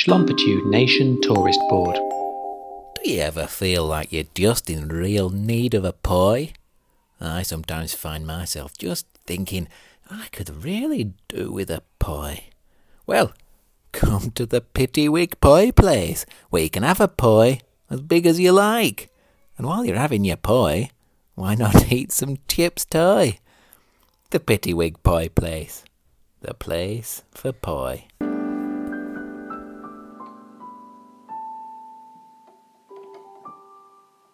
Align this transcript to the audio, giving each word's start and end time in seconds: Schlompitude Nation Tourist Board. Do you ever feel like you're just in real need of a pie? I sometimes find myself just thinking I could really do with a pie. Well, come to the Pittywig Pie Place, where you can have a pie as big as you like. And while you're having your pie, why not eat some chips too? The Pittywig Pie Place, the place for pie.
Schlompitude 0.00 0.64
Nation 0.64 1.20
Tourist 1.20 1.60
Board. 1.68 1.96
Do 2.94 3.10
you 3.10 3.20
ever 3.20 3.46
feel 3.46 3.84
like 3.84 4.10
you're 4.10 4.24
just 4.34 4.70
in 4.70 4.88
real 4.88 5.28
need 5.28 5.74
of 5.74 5.84
a 5.84 5.92
pie? 5.92 6.54
I 7.20 7.42
sometimes 7.42 7.92
find 7.92 8.26
myself 8.26 8.78
just 8.78 9.04
thinking 9.26 9.68
I 10.08 10.28
could 10.32 10.64
really 10.64 11.12
do 11.28 11.52
with 11.52 11.70
a 11.70 11.82
pie. 11.98 12.44
Well, 13.06 13.34
come 13.92 14.30
to 14.36 14.46
the 14.46 14.62
Pittywig 14.62 15.38
Pie 15.38 15.72
Place, 15.72 16.24
where 16.48 16.62
you 16.62 16.70
can 16.70 16.82
have 16.82 17.02
a 17.02 17.06
pie 17.06 17.60
as 17.90 18.00
big 18.00 18.24
as 18.24 18.40
you 18.40 18.52
like. 18.52 19.10
And 19.58 19.66
while 19.66 19.84
you're 19.84 19.96
having 19.96 20.24
your 20.24 20.38
pie, 20.38 20.92
why 21.34 21.54
not 21.56 21.92
eat 21.92 22.10
some 22.10 22.38
chips 22.48 22.86
too? 22.86 23.34
The 24.30 24.40
Pittywig 24.40 25.02
Pie 25.02 25.28
Place, 25.28 25.84
the 26.40 26.54
place 26.54 27.22
for 27.32 27.52
pie. 27.52 28.06